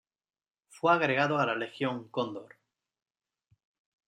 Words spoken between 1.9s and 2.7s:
Cóndor.